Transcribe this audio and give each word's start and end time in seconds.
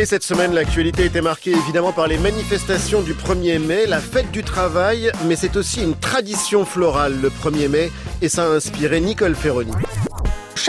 Et 0.00 0.06
cette 0.06 0.22
semaine, 0.22 0.54
l'actualité 0.54 1.04
était 1.04 1.20
marquée 1.20 1.50
évidemment 1.50 1.92
par 1.92 2.06
les 2.06 2.16
manifestations 2.16 3.02
du 3.02 3.12
1er 3.12 3.58
mai, 3.58 3.84
la 3.84 4.00
fête 4.00 4.30
du 4.30 4.42
travail, 4.42 5.12
mais 5.26 5.36
c'est 5.36 5.56
aussi 5.56 5.82
une 5.82 5.94
tradition 5.94 6.64
florale 6.64 7.20
le 7.20 7.28
1er 7.28 7.68
mai, 7.68 7.92
et 8.22 8.30
ça 8.30 8.44
a 8.44 8.46
inspiré 8.46 9.02
Nicole 9.02 9.34
Ferroni 9.34 9.72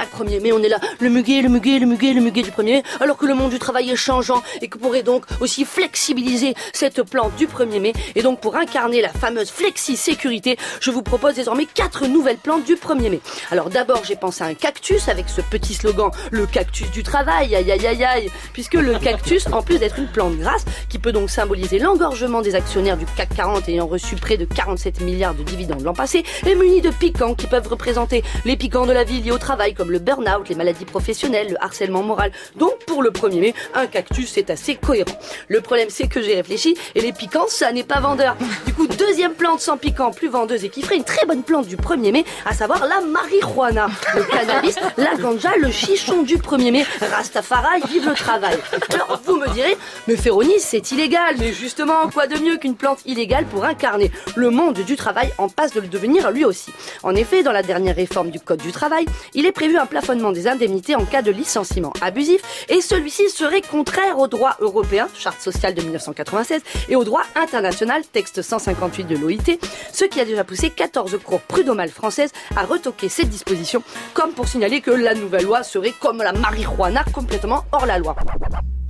chaque 0.00 0.18
1er 0.18 0.40
mai, 0.40 0.52
on 0.52 0.62
est 0.62 0.68
là, 0.68 0.78
le 0.98 1.10
muguet, 1.10 1.42
le 1.42 1.50
muguet, 1.50 1.78
le 1.78 1.84
muguet, 1.84 2.14
le 2.14 2.22
muguet 2.22 2.42
du 2.42 2.50
1er 2.50 2.64
mai, 2.64 2.82
alors 3.00 3.18
que 3.18 3.26
le 3.26 3.34
monde 3.34 3.50
du 3.50 3.58
travail 3.58 3.90
est 3.90 3.96
changeant 3.96 4.42
et 4.62 4.68
que 4.68 4.78
pourrait 4.78 5.02
donc 5.02 5.24
aussi 5.40 5.66
flexibiliser 5.66 6.54
cette 6.72 7.02
plante 7.02 7.36
du 7.36 7.46
1er 7.46 7.80
mai. 7.80 7.92
Et 8.14 8.22
donc 8.22 8.40
pour 8.40 8.56
incarner 8.56 9.02
la 9.02 9.10
fameuse 9.10 9.50
flexi-sécurité, 9.50 10.56
je 10.80 10.90
vous 10.90 11.02
propose 11.02 11.34
désormais 11.34 11.66
quatre 11.66 12.06
nouvelles 12.06 12.38
plantes 12.38 12.64
du 12.64 12.76
1er 12.76 13.10
mai. 13.10 13.20
Alors 13.50 13.68
d'abord, 13.68 14.02
j'ai 14.02 14.16
pensé 14.16 14.42
à 14.42 14.46
un 14.46 14.54
cactus 14.54 15.08
avec 15.10 15.28
ce 15.28 15.42
petit 15.42 15.74
slogan, 15.74 16.10
le 16.30 16.46
cactus 16.46 16.90
du 16.90 17.02
travail, 17.02 17.54
aïe 17.54 17.70
aïe 17.70 17.86
aïe 17.86 18.04
aïe, 18.04 18.30
puisque 18.54 18.74
le 18.74 18.98
cactus, 18.98 19.48
en 19.52 19.60
plus 19.60 19.78
d'être 19.78 19.98
une 19.98 20.08
plante 20.08 20.38
grasse, 20.38 20.64
qui 20.88 20.98
peut 20.98 21.12
donc 21.12 21.28
symboliser 21.28 21.78
l'engorgement 21.78 22.40
des 22.40 22.54
actionnaires 22.54 22.96
du 22.96 23.04
CAC 23.04 23.34
40 23.36 23.68
ayant 23.68 23.86
reçu 23.86 24.16
près 24.16 24.38
de 24.38 24.46
47 24.46 25.02
milliards 25.02 25.34
de 25.34 25.42
dividendes 25.42 25.82
l'an 25.82 25.92
passé, 25.92 26.24
est 26.46 26.54
muni 26.54 26.80
de 26.80 26.90
piquants 26.90 27.34
qui 27.34 27.46
peuvent 27.46 27.68
représenter 27.68 28.24
les 28.46 28.56
piquants 28.56 28.86
de 28.86 28.92
la 28.92 29.04
vie 29.04 29.20
liés 29.20 29.30
au 29.30 29.38
travail, 29.38 29.74
comme 29.74 29.89
le 29.90 29.98
burn-out, 29.98 30.48
les 30.48 30.54
maladies 30.54 30.84
professionnelles, 30.84 31.50
le 31.50 31.62
harcèlement 31.62 32.02
moral. 32.02 32.32
Donc 32.56 32.84
pour 32.86 33.02
le 33.02 33.10
1er 33.10 33.40
mai, 33.40 33.54
un 33.74 33.86
cactus 33.86 34.30
c'est 34.32 34.50
assez 34.50 34.76
cohérent. 34.76 35.18
Le 35.48 35.60
problème 35.60 35.88
c'est 35.90 36.08
que 36.08 36.22
j'ai 36.22 36.34
réfléchi 36.34 36.76
et 36.94 37.00
les 37.00 37.12
piquants 37.12 37.46
ça 37.48 37.72
n'est 37.72 37.84
pas 37.84 38.00
vendeur. 38.00 38.36
Du 38.66 38.72
coup, 38.72 38.86
deuxième 38.86 39.32
plante 39.32 39.60
sans 39.60 39.76
piquant, 39.76 40.10
plus 40.10 40.28
vendeuse 40.28 40.64
et 40.64 40.68
qui 40.68 40.82
ferait 40.82 40.96
une 40.96 41.04
très 41.04 41.26
bonne 41.26 41.42
plante 41.42 41.66
du 41.66 41.76
1er 41.76 42.12
mai, 42.12 42.24
à 42.46 42.54
savoir 42.54 42.86
la 42.86 43.00
marijuana. 43.00 43.88
Le 44.14 44.22
cannabis, 44.22 44.76
la 44.96 45.14
ganja, 45.16 45.50
le 45.58 45.70
chichon 45.70 46.22
du 46.22 46.36
1er 46.36 46.70
mai, 46.70 46.84
Rastafari, 47.00 47.80
vive 47.88 48.08
le 48.08 48.14
travail. 48.14 48.56
Alors 48.92 49.20
vous 49.24 49.36
me 49.36 49.48
direz, 49.52 49.76
mais 50.06 50.16
Féronis 50.16 50.60
c'est 50.60 50.92
illégal. 50.92 51.36
Mais 51.38 51.52
justement, 51.52 52.08
quoi 52.12 52.26
de 52.26 52.38
mieux 52.38 52.56
qu'une 52.56 52.76
plante 52.76 53.00
illégale 53.06 53.44
pour 53.46 53.64
incarner 53.64 54.10
le 54.36 54.50
monde 54.50 54.78
du 54.80 54.96
travail 54.96 55.32
en 55.38 55.48
passe 55.48 55.72
de 55.72 55.80
le 55.80 55.88
devenir 55.88 56.30
lui 56.30 56.44
aussi? 56.44 56.72
En 57.02 57.14
effet, 57.14 57.42
dans 57.42 57.52
la 57.52 57.62
dernière 57.62 57.96
réforme 57.96 58.30
du 58.30 58.40
Code 58.40 58.60
du 58.60 58.72
travail, 58.72 59.06
il 59.34 59.46
est 59.46 59.52
prévu 59.52 59.69
un 59.76 59.86
plafonnement 59.86 60.32
des 60.32 60.48
indemnités 60.48 60.94
en 60.94 61.04
cas 61.04 61.22
de 61.22 61.30
licenciement 61.30 61.92
abusif 62.00 62.40
et 62.68 62.80
celui-ci 62.80 63.28
serait 63.30 63.60
contraire 63.60 64.18
au 64.18 64.28
droit 64.28 64.56
européen, 64.60 65.08
charte 65.14 65.40
sociale 65.40 65.74
de 65.74 65.82
1996, 65.82 66.62
et 66.88 66.96
au 66.96 67.04
droit 67.04 67.22
international, 67.36 68.02
texte 68.12 68.42
158 68.42 69.04
de 69.04 69.16
l'OIT, 69.16 69.58
ce 69.92 70.04
qui 70.04 70.20
a 70.20 70.24
déjà 70.24 70.44
poussé 70.44 70.70
14 70.70 71.18
cours 71.24 71.40
prud'homales 71.40 71.90
françaises 71.90 72.32
à 72.56 72.62
retoquer 72.62 73.08
cette 73.08 73.28
disposition, 73.28 73.82
comme 74.14 74.32
pour 74.32 74.48
signaler 74.48 74.80
que 74.80 74.90
la 74.90 75.14
nouvelle 75.14 75.44
loi 75.44 75.62
serait 75.62 75.94
comme 75.98 76.18
la 76.18 76.32
marijuana 76.32 77.04
complètement 77.12 77.64
hors 77.72 77.86
la 77.86 77.98
loi. 77.98 78.16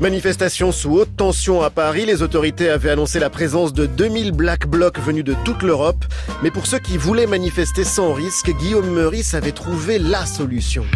Manifestation 0.00 0.72
sous 0.72 0.92
haute 0.92 1.14
tension 1.14 1.60
à 1.60 1.68
Paris, 1.68 2.06
les 2.06 2.22
autorités 2.22 2.70
avaient 2.70 2.88
annoncé 2.88 3.18
la 3.18 3.28
présence 3.28 3.74
de 3.74 3.84
2000 3.84 4.32
Black 4.32 4.66
Blocs 4.66 4.98
venus 4.98 5.24
de 5.24 5.34
toute 5.44 5.62
l'Europe. 5.62 6.06
Mais 6.42 6.50
pour 6.50 6.66
ceux 6.66 6.78
qui 6.78 6.96
voulaient 6.96 7.26
manifester 7.26 7.84
sans 7.84 8.14
risque, 8.14 8.50
Guillaume 8.50 8.88
Meurice 8.90 9.34
avait 9.34 9.52
trouvé 9.52 9.98
la 9.98 10.24
solution. 10.24 10.86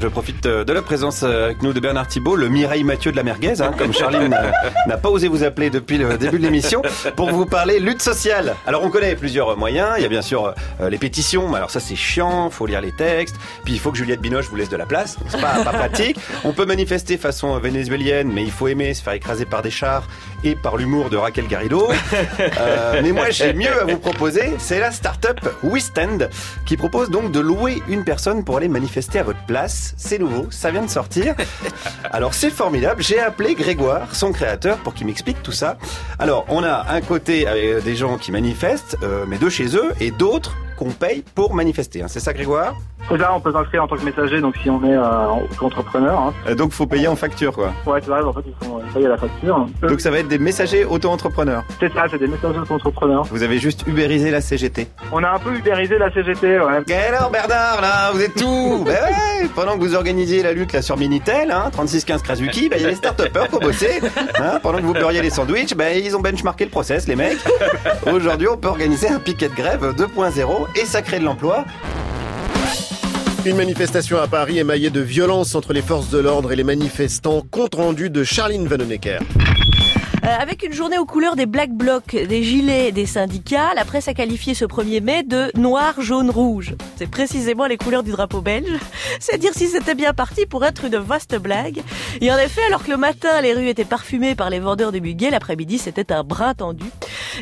Je 0.00 0.08
profite 0.08 0.44
euh, 0.44 0.62
de 0.62 0.72
la 0.72 0.82
présence 0.82 1.22
euh, 1.22 1.46
avec 1.46 1.62
nous 1.62 1.72
de 1.72 1.80
Bernard 1.80 2.06
Thibault, 2.06 2.36
le 2.36 2.48
Mireille 2.48 2.84
Mathieu 2.84 3.12
de 3.12 3.16
la 3.16 3.22
merguez, 3.22 3.62
hein, 3.62 3.70
comme 3.78 3.94
Charline 3.94 4.34
euh, 4.34 4.50
n'a 4.86 4.98
pas 4.98 5.08
osé 5.08 5.26
vous 5.26 5.42
appeler 5.42 5.70
depuis 5.70 5.96
le 5.96 6.18
début 6.18 6.38
de 6.38 6.42
l'émission, 6.42 6.82
pour 7.16 7.30
vous 7.30 7.46
parler 7.46 7.78
lutte 7.78 8.02
sociale. 8.02 8.56
Alors 8.66 8.84
on 8.84 8.90
connaît 8.90 9.16
plusieurs 9.16 9.56
moyens, 9.56 9.94
il 9.96 10.02
y 10.02 10.04
a 10.04 10.08
bien 10.08 10.22
sûr 10.22 10.54
les 10.86 10.98
pétitions, 10.98 11.54
alors 11.54 11.70
ça 11.70 11.80
c'est 11.80 11.96
chiant, 11.96 12.50
faut 12.50 12.66
lire 12.66 12.82
les 12.82 12.92
textes, 12.92 13.36
puis 13.64 13.72
il 13.72 13.80
faut 13.80 13.90
que 13.90 13.96
Juliette 13.96 14.20
Binoche 14.20 14.48
vous 14.50 14.56
laisse 14.56 14.68
de 14.68 14.76
la 14.76 14.86
place, 14.86 15.16
c'est 15.28 15.40
pas, 15.40 15.64
pas 15.64 15.72
pratique. 15.72 16.18
On 16.44 16.52
peut 16.52 16.66
manifester 16.66 17.16
façon 17.16 17.58
vénézuélienne, 17.58 18.15
mais 18.24 18.42
il 18.42 18.50
faut 18.50 18.68
aimer 18.68 18.94
se 18.94 19.02
faire 19.02 19.14
écraser 19.14 19.44
par 19.44 19.62
des 19.62 19.70
chars 19.70 20.08
et 20.44 20.54
par 20.54 20.76
l'humour 20.76 21.10
de 21.10 21.16
Raquel 21.16 21.46
Garrido. 21.46 21.88
mais 23.02 23.12
moi 23.12 23.30
j'ai 23.30 23.52
mieux 23.52 23.80
à 23.80 23.84
vous 23.84 23.98
proposer, 23.98 24.54
c'est 24.58 24.80
la 24.80 24.92
start-up 24.92 25.40
WeStand, 25.62 26.28
qui 26.64 26.76
propose 26.76 27.10
donc 27.10 27.32
de 27.32 27.40
louer 27.40 27.82
une 27.88 28.04
personne 28.04 28.44
pour 28.44 28.56
aller 28.56 28.68
manifester 28.68 29.18
à 29.18 29.22
votre 29.22 29.44
place 29.46 29.94
c'est 29.96 30.18
nouveau, 30.18 30.46
ça 30.50 30.70
vient 30.70 30.82
de 30.82 30.90
sortir. 30.90 31.34
Alors 32.10 32.34
c'est 32.34 32.50
formidable, 32.50 33.02
j'ai 33.02 33.18
appelé 33.18 33.54
Grégoire, 33.54 34.14
son 34.14 34.32
créateur, 34.32 34.78
pour 34.78 34.94
qu'il 34.94 35.06
m'explique 35.06 35.42
tout 35.42 35.52
ça. 35.52 35.76
Alors 36.18 36.44
on 36.48 36.62
a 36.62 36.86
un 36.90 37.00
côté 37.00 37.46
avec 37.46 37.84
des 37.84 37.96
gens 37.96 38.18
qui 38.18 38.32
manifestent, 38.32 38.96
euh, 39.02 39.24
mais 39.26 39.38
de 39.38 39.48
chez 39.48 39.76
eux, 39.76 39.92
et 40.00 40.10
d'autres 40.10 40.56
qu'on 40.76 40.90
paye 40.90 41.24
pour 41.34 41.54
manifester. 41.54 42.02
Hein. 42.02 42.08
C'est 42.08 42.20
ça 42.20 42.32
Grégoire? 42.32 42.74
Là, 43.10 43.32
on 43.34 43.40
peut 43.40 43.52
s'inscrire 43.52 43.84
en 43.84 43.86
tant 43.86 43.96
que 43.96 44.04
messager, 44.04 44.40
donc 44.40 44.56
si 44.62 44.68
on 44.68 44.82
est 44.84 44.96
euh, 44.96 45.26
entrepreneur. 45.60 46.18
Hein. 46.18 46.34
Euh, 46.48 46.54
donc 46.56 46.72
faut 46.72 46.86
payer 46.86 47.06
en 47.06 47.14
facture, 47.14 47.52
quoi. 47.52 47.72
Ouais, 47.86 48.00
c'est 48.02 48.10
vrai, 48.10 48.20
en 48.20 48.32
fait, 48.32 48.40
il 48.46 48.66
faut 48.66 48.80
payer 48.92 49.06
la 49.06 49.16
facture. 49.16 49.66
Donc 49.80 50.00
ça 50.00 50.10
va 50.10 50.18
être 50.18 50.28
des 50.28 50.38
messagers 50.38 50.84
auto-entrepreneurs. 50.84 51.62
C'est 51.78 51.92
ça, 51.92 52.06
c'est 52.10 52.18
des 52.18 52.26
messagers 52.26 52.58
auto-entrepreneurs. 52.58 53.24
Vous 53.30 53.42
avez 53.44 53.58
juste 53.58 53.86
ubérisé 53.86 54.30
la 54.30 54.40
CGT. 54.40 54.88
On 55.12 55.22
a 55.22 55.30
un 55.30 55.38
peu 55.38 55.54
ubérisé 55.54 55.98
la 55.98 56.12
CGT, 56.12 56.58
ouais. 56.58 56.82
Et 56.88 56.94
alors 56.94 57.30
Bernard, 57.30 57.80
là, 57.80 58.10
vous 58.12 58.20
êtes 58.20 58.34
tout 58.34 58.82
Ben 58.84 58.92
ouais, 58.92 59.48
pendant 59.54 59.74
que 59.76 59.80
vous 59.80 59.94
organisiez 59.94 60.42
la 60.42 60.52
lutte 60.52 60.72
là 60.72 60.82
sur 60.82 60.96
Minitel, 60.96 61.52
hein, 61.52 61.70
3615 61.72 62.22
Krasuki, 62.22 62.68
ben 62.68 62.76
il 62.78 62.82
y 62.82 62.86
a 62.86 62.88
les 62.88 62.96
start-upers 62.96 63.48
pour 63.48 63.60
bosser. 63.60 64.00
Hein, 64.40 64.58
pendant 64.62 64.78
que 64.78 64.84
vous 64.84 64.92
beurriez 64.94 65.22
les 65.22 65.30
sandwichs, 65.30 65.74
ben 65.74 65.96
ils 65.96 66.16
ont 66.16 66.20
benchmarké 66.20 66.64
le 66.64 66.70
process, 66.70 67.06
les 67.06 67.16
mecs. 67.16 67.38
Aujourd'hui, 68.12 68.48
on 68.48 68.56
peut 68.56 68.68
organiser 68.68 69.08
un 69.08 69.20
piquet 69.20 69.48
de 69.48 69.54
grève 69.54 69.84
2.0 69.96 70.65
et 70.74 70.84
ça 70.84 71.02
crée 71.02 71.18
de 71.18 71.24
l'emploi. 71.24 71.64
Une 73.44 73.56
manifestation 73.56 74.18
à 74.18 74.26
Paris 74.26 74.58
émaillée 74.58 74.90
de 74.90 75.00
violence 75.00 75.54
entre 75.54 75.72
les 75.72 75.82
forces 75.82 76.10
de 76.10 76.18
l'ordre 76.18 76.50
et 76.50 76.56
les 76.56 76.64
manifestants, 76.64 77.42
compte 77.48 77.76
rendu 77.76 78.10
de 78.10 78.24
Charline 78.24 78.66
Vanhoenacker. 78.66 79.20
Euh, 80.26 80.36
avec 80.40 80.64
une 80.64 80.72
journée 80.72 80.98
aux 80.98 81.04
couleurs 81.04 81.36
des 81.36 81.46
Black 81.46 81.70
Blocs, 81.70 82.16
des 82.16 82.42
gilets 82.42 82.90
des 82.90 83.06
syndicats, 83.06 83.74
la 83.76 83.84
presse 83.84 84.08
a 84.08 84.14
qualifié 84.14 84.54
ce 84.54 84.64
1er 84.64 85.00
mai 85.00 85.22
de 85.22 85.52
noir, 85.56 86.00
jaune, 86.00 86.30
rouge. 86.30 86.74
C'est 86.96 87.08
précisément 87.08 87.66
les 87.66 87.76
couleurs 87.76 88.02
du 88.02 88.10
drapeau 88.10 88.40
belge. 88.40 88.80
C'est 89.20 89.38
dire 89.38 89.52
si 89.54 89.68
c'était 89.68 89.94
bien 89.94 90.14
parti 90.14 90.44
pour 90.44 90.64
être 90.64 90.84
une 90.86 90.96
vaste 90.96 91.38
blague. 91.38 91.80
Et 92.20 92.32
en 92.32 92.38
effet, 92.38 92.60
alors 92.66 92.82
que 92.82 92.90
le 92.90 92.96
matin, 92.96 93.40
les 93.40 93.52
rues 93.52 93.68
étaient 93.68 93.84
parfumées 93.84 94.34
par 94.34 94.50
les 94.50 94.58
vendeurs 94.58 94.90
de 94.90 94.98
muguets, 94.98 95.30
l'après-midi, 95.30 95.78
c'était 95.78 96.12
un 96.12 96.24
brin 96.24 96.54
tendu. 96.54 96.86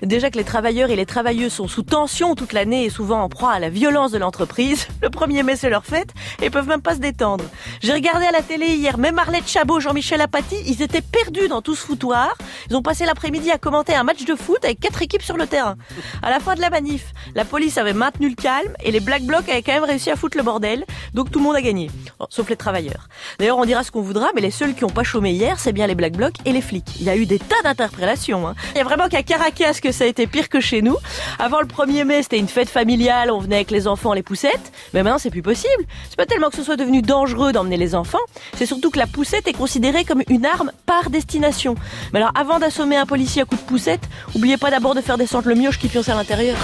Déjà 0.03 0.29
que 0.29 0.37
les 0.37 0.45
travailleurs 0.45 0.91
et 0.91 0.97
les 0.97 1.07
travailleuses 1.07 1.55
sont 1.55 1.69
sous 1.69 1.85
tension 1.85 2.35
toute 2.35 2.53
l'année 2.53 2.85
et 2.85 2.91
souvent 2.91 3.23
en 3.23 3.31
proie 3.31 3.53
à 3.53 3.61
la 3.61 3.71
violence 3.71 4.13
de 4.13 4.19
l'entreprise, 4.19 4.89
le 5.03 5.09
1er 5.09 5.43
mai 5.43 5.57
c'est 5.57 5.71
leur 5.71 5.87
fête 5.87 6.13
et 6.43 6.51
peuvent 6.51 6.69
même 6.69 6.83
pas 6.83 6.97
se 6.97 7.01
détendre. 7.01 7.45
J'ai 7.81 7.95
regardé 7.95 8.27
à 8.27 8.33
la 8.33 8.43
télé 8.43 8.67
hier, 8.75 8.99
même 8.99 9.19
Arlette 9.19 9.49
Chabot, 9.49 9.81
Jean-Michel 9.81 10.21
Apathy, 10.21 10.57
ils 10.67 10.83
étaient 10.83 11.01
perdus 11.01 11.49
dans 11.49 11.63
tout 11.63 11.75
ce 11.75 11.87
foutoir. 11.87 12.37
Ils 12.71 12.77
ont 12.77 12.83
passé 12.83 13.05
l'après-midi 13.05 13.51
à 13.51 13.59
commenter 13.59 13.95
un 13.95 14.05
match 14.05 14.25
de 14.25 14.35
foot 14.35 14.65
avec 14.65 14.81
quatre 14.81 15.03
équipes 15.03 15.23
sur 15.23 15.37
le 15.37 15.47
terrain. 15.47 15.77
À 16.23 16.31
la 16.31 16.41
fin 16.41 16.55
de 16.55 16.61
la 16.61 16.71
manif, 16.71 17.13
la 17.35 17.45
police 17.45 17.79
avait 17.79 17.93
maintenu 17.93 18.29
le 18.29 18.35
calme 18.35 18.73
et 18.83 18.91
les 18.91 19.01
Black 19.01 19.23
Blocs 19.23 19.49
avaient 19.49 19.63
quand 19.63 19.73
même 19.73 19.85
réussi 19.85 20.11
à 20.11 20.17
foutre 20.17 20.37
le 20.37 20.43
bordel. 20.43 20.85
Donc 21.15 21.31
tout 21.31 21.39
le 21.39 21.45
monde 21.45 21.57
a 21.57 21.63
gagné. 21.63 21.91
sauf 22.29 22.51
les 22.51 22.57
travailleurs. 22.57 23.09
D'ailleurs, 23.39 23.59
on 23.59 23.65
dira 23.65 23.85
ce 23.85 23.91
qu'on 23.91 24.03
voudra, 24.03 24.29
mais 24.35 24.41
les 24.41 24.51
seuls 24.51 24.75
qui 24.75 24.85
ont 24.85 24.91
pas 24.91 25.05
chômé 25.05 25.31
hier, 25.31 25.59
c'est 25.59 25.73
bien 25.73 25.87
les 25.87 25.95
Black 25.95 26.17
Blocs 26.17 26.35
et 26.45 26.53
les 26.53 26.61
flics. 26.61 26.97
Il 27.01 27.07
y 27.07 27.11
a 27.11 27.17
eu 27.17 27.25
des 27.25 27.39
tas 27.39 27.63
d'interprétations. 27.63 28.49
Hein. 28.49 28.55
Il 28.75 28.79
y 28.79 28.81
a 28.81 28.85
vraiment 28.85 29.09
qu'à 29.09 29.23
Caracas 29.23 29.79
que 29.83 29.93
ça 29.93 30.05
a 30.05 30.07
été 30.07 30.27
pire 30.27 30.49
que 30.49 30.61
chez 30.61 30.83
nous. 30.83 30.97
Avant 31.39 31.61
le 31.61 31.67
1er 31.67 32.05
mai, 32.05 32.23
c'était 32.23 32.39
une 32.39 32.49
fête 32.49 32.69
familiale, 32.69 33.31
on 33.31 33.39
venait 33.39 33.57
avec 33.57 33.71
les 33.71 33.87
enfants, 33.87 34.13
les 34.13 34.23
poussettes. 34.23 34.73
Mais 34.93 35.03
maintenant, 35.03 35.19
c'est 35.19 35.31
plus 35.31 35.43
possible. 35.43 35.85
C'est 36.09 36.17
pas 36.17 36.27
tellement 36.27 36.51
que 36.51 36.57
ce 36.57 36.65
soit 36.65 36.77
devenu 36.77 37.01
dangereux 37.01 37.53
d'emmener 37.53 37.77
les 37.77 37.95
enfants, 37.95 38.19
c'est 38.57 38.67
surtout 38.67 38.91
que 38.91 38.99
la 38.99 39.07
poussette 39.07 39.47
est 39.47 39.53
considérée 39.53 40.05
comme 40.05 40.23
une 40.29 40.45
arme 40.45 40.73
par 40.87 41.11
destination. 41.11 41.77
Mais 42.13 42.19
alors, 42.19 42.33
avant 42.35 42.59
d'assommer 42.59 42.97
un 42.97 43.07
policier 43.07 43.43
à 43.43 43.45
coup 43.45 43.57
de 43.57 43.61
poussette, 43.61 44.03
oubliez 44.35 44.57
pas 44.57 44.71
d'abord 44.71 44.95
de 44.95 45.01
faire 45.01 45.19
descendre 45.19 45.49
le 45.49 45.55
mioche 45.55 45.79
qui 45.79 45.89
pionce 45.89 46.09
à 46.09 46.15
l'intérieur. 46.15 46.57